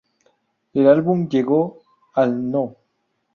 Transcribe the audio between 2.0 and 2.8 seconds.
al No.